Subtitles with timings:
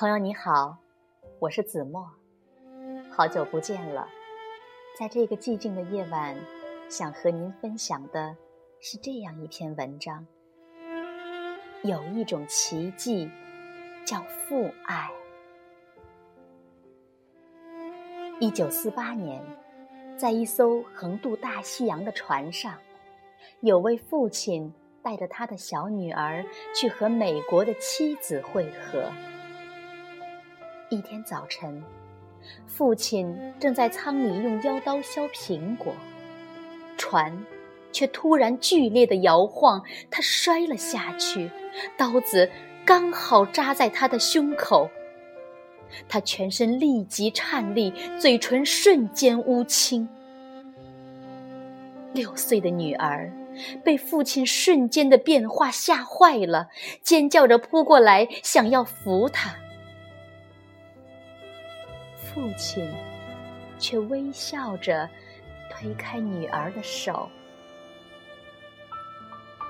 [0.00, 0.78] 朋友你好，
[1.40, 2.10] 我是子墨，
[3.10, 4.08] 好久不见了。
[4.98, 6.34] 在这个寂静的夜晚，
[6.88, 8.34] 想和您分享的
[8.80, 10.26] 是这样一篇文章：
[11.82, 13.30] 有一种奇迹，
[14.06, 15.10] 叫父爱。
[18.40, 19.44] 一九四八年，
[20.16, 22.72] 在一艘横渡大西洋的船上，
[23.60, 24.72] 有位父亲
[25.02, 26.42] 带着他的小女儿
[26.74, 29.12] 去和美国的妻子会合。
[30.90, 31.80] 一天早晨，
[32.66, 35.94] 父亲正在舱里用腰刀削苹果，
[36.98, 37.32] 船
[37.92, 41.48] 却突然剧烈的摇晃，他摔了下去，
[41.96, 42.50] 刀子
[42.84, 44.90] 刚好扎在他的胸口。
[46.08, 50.08] 他全身立即颤栗，嘴唇瞬间乌青。
[52.12, 53.32] 六岁的女儿
[53.84, 56.68] 被父亲瞬间的变化吓坏了，
[57.00, 59.54] 尖叫着扑过来，想要扶他。
[62.32, 62.88] 父亲
[63.78, 65.08] 却微笑着
[65.70, 67.28] 推开女儿的手，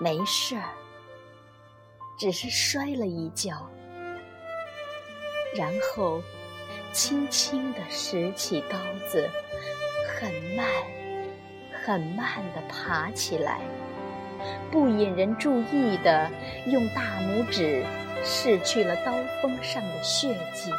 [0.00, 0.70] 没事儿，
[2.18, 3.68] 只是摔了一跤。
[5.54, 6.22] 然后
[6.92, 9.28] 轻轻地拾起刀子，
[10.08, 10.66] 很慢、
[11.84, 13.60] 很慢地爬起来，
[14.70, 16.30] 不引人注意地
[16.66, 17.84] 用大拇指
[18.22, 20.70] 拭去了刀锋上的血迹。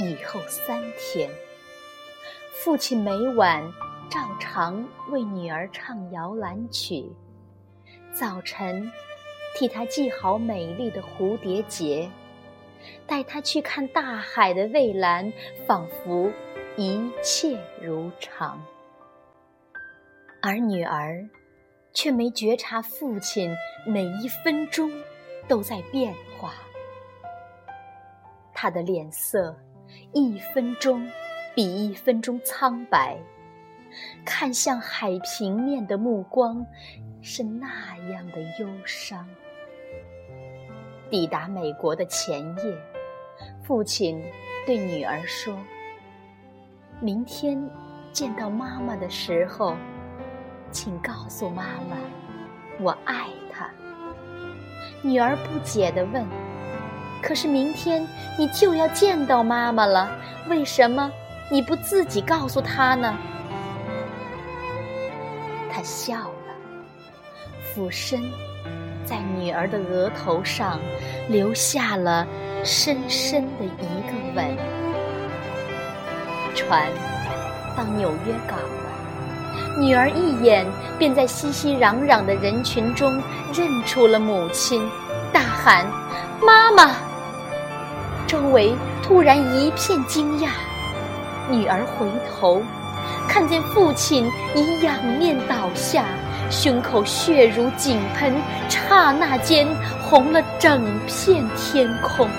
[0.00, 1.30] 以后三天，
[2.52, 3.62] 父亲每晚
[4.08, 7.04] 照常为女儿唱摇篮曲，
[8.10, 8.90] 早晨
[9.54, 12.10] 替她系好美丽的蝴蝶结，
[13.06, 15.30] 带她去看大海的蔚蓝，
[15.66, 16.32] 仿佛
[16.78, 18.58] 一切如常。
[20.40, 21.28] 而女儿
[21.92, 23.54] 却没觉察父亲
[23.84, 24.90] 每一分钟
[25.46, 26.54] 都在变化，
[28.54, 29.54] 她的脸色。
[30.12, 31.08] 一分钟
[31.54, 33.18] 比一分钟苍白，
[34.24, 36.66] 看向海平面的目光
[37.22, 39.26] 是那样的忧伤。
[41.10, 42.76] 抵达美国的前夜，
[43.62, 44.22] 父亲
[44.64, 45.56] 对女儿说
[47.00, 47.60] ：“明天
[48.12, 49.76] 见到妈妈的时候，
[50.70, 51.96] 请告诉妈妈，
[52.80, 53.68] 我爱她。”
[55.02, 56.49] 女儿不解地问。
[57.22, 58.06] 可是明天
[58.38, 60.10] 你就要见到妈妈了，
[60.48, 61.10] 为什么
[61.50, 63.14] 你不自己告诉她呢？
[65.72, 66.54] 他笑了，
[67.72, 68.20] 俯身
[69.04, 70.80] 在女儿的额头上
[71.28, 72.26] 留下了
[72.64, 74.56] 深深的一个吻。
[76.54, 76.90] 船
[77.76, 80.66] 到纽约港了，女儿一眼
[80.98, 83.22] 便在熙熙攘攘的人群中
[83.54, 84.82] 认出了母亲，
[85.32, 85.86] 大喊
[86.44, 86.96] ：“妈妈！”
[88.30, 90.50] 周围突然一片惊讶，
[91.50, 92.62] 女儿回头，
[93.28, 96.04] 看见父亲已仰面倒下，
[96.48, 98.32] 胸口血如井喷，
[98.68, 99.66] 刹那间
[100.00, 102.30] 红了整片天空。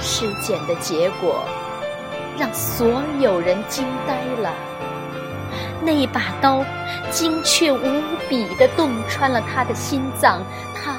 [0.00, 1.44] 尸检的结果
[2.38, 4.54] 让所有人惊呆了，
[5.82, 6.64] 那把刀
[7.10, 10.42] 精确无比地洞穿了他的心脏，
[10.74, 10.94] 他。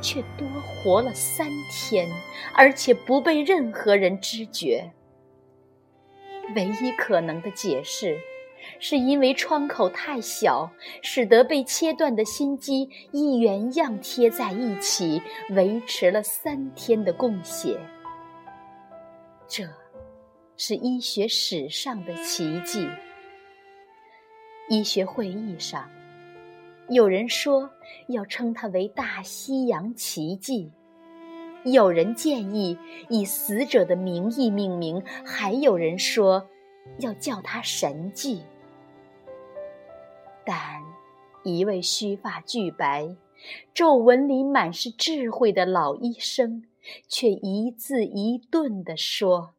[0.00, 0.47] 却多
[0.82, 2.08] 活了三天，
[2.54, 4.92] 而且不被任何人知觉。
[6.54, 8.18] 唯一可能的解释，
[8.78, 10.70] 是因为窗口太小，
[11.02, 17.78] 使得被切断的心肌一原样贴在一起，维持了三天的供血。
[19.46, 19.64] 这，
[20.56, 22.88] 是医学史上的奇迹。
[24.68, 25.88] 医学会议上。
[26.88, 27.70] 有人说
[28.06, 30.72] 要称它为“大西洋奇迹”，
[31.66, 32.78] 有人建议
[33.10, 36.48] 以死者的名义命名，还有人说
[36.98, 38.42] 要叫它“神迹”。
[40.46, 40.82] 但
[41.44, 43.14] 一位须发俱白、
[43.74, 46.64] 皱纹里满是智慧的老医生，
[47.06, 49.52] 却一字一顿地说：“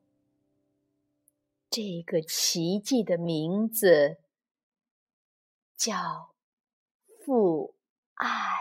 [1.70, 4.18] 这个奇迹的名字
[5.78, 6.30] 叫……”
[7.30, 7.76] 父
[8.16, 8.59] 爱。